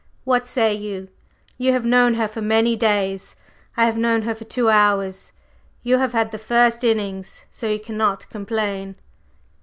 What 0.23 0.47
say 0.47 0.73
you? 0.73 1.09
You 1.59 1.73
have 1.73 1.85
known 1.85 2.15
her 2.15 2.27
for 2.27 2.41
many 2.41 2.75
days, 2.75 3.35
I 3.77 3.85
have 3.85 3.99
known 3.99 4.23
her 4.23 4.33
for 4.33 4.45
two 4.45 4.67
hours. 4.67 5.31
You 5.83 5.99
have 5.99 6.13
had 6.13 6.31
the 6.31 6.39
first 6.39 6.83
innings, 6.83 7.43
so 7.51 7.67
you 7.67 7.79
cannot 7.79 8.27
complain." 8.31 8.95